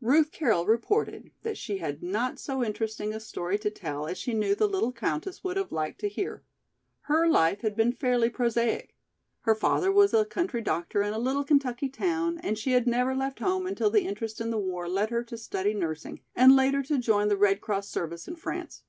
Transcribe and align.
Ruth 0.00 0.30
Carroll 0.30 0.64
reported 0.64 1.32
that 1.42 1.56
she 1.58 1.78
had 1.78 2.04
not 2.04 2.38
so 2.38 2.62
interesting 2.62 3.12
a 3.12 3.18
story 3.18 3.58
to 3.58 3.68
tell 3.68 4.06
as 4.06 4.16
she 4.16 4.32
knew 4.32 4.54
the 4.54 4.68
little 4.68 4.92
countess 4.92 5.42
would 5.42 5.56
have 5.56 5.72
liked 5.72 5.98
to 6.02 6.08
hear. 6.08 6.44
Her 7.10 7.26
life 7.28 7.62
had 7.62 7.74
been 7.74 7.90
fairly 7.92 8.30
prosaic; 8.30 8.94
her 9.40 9.56
father 9.56 9.90
was 9.90 10.14
a 10.14 10.24
country 10.24 10.62
doctor 10.62 11.02
in 11.02 11.12
a 11.12 11.18
little 11.18 11.42
Kentucky 11.42 11.88
town 11.88 12.38
and 12.44 12.56
she 12.56 12.70
had 12.74 12.86
never 12.86 13.12
left 13.12 13.40
home 13.40 13.66
until 13.66 13.90
the 13.90 14.04
interest 14.06 14.40
in 14.40 14.50
the 14.50 14.56
war 14.56 14.88
led 14.88 15.10
her 15.10 15.24
to 15.24 15.36
study 15.36 15.74
nursing 15.74 16.20
and 16.36 16.54
later 16.54 16.84
to 16.84 16.96
join 16.96 17.26
the 17.26 17.36
Red 17.36 17.60
Cross 17.60 17.88
service 17.88 18.28
in 18.28 18.36
France. 18.36 18.84